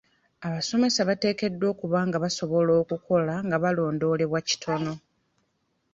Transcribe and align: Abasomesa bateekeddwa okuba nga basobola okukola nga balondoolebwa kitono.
Abasomesa 0.47 0.99
bateekeddwa 1.09 1.65
okuba 1.73 1.99
nga 2.07 2.17
basobola 2.23 2.71
okukola 2.81 3.33
nga 3.45 3.57
balondoolebwa 3.63 4.39
kitono. 4.47 4.93